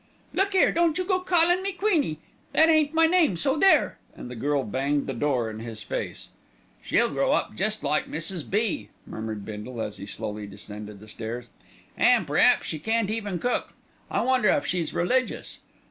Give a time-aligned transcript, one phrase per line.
[0.33, 2.17] "Look 'ere, don't you go callin' me 'Queenie';
[2.53, 6.29] that ain't my name, so there," and the girl banged the door in his face.
[6.81, 8.49] "She'll grow up jest like Mrs.
[8.49, 11.45] B.," murmured Bindle, as he slowly descended the stairs,
[11.97, 13.75] "an' p'raps she can't even cook.
[14.09, 15.59] I wonder if she's religious.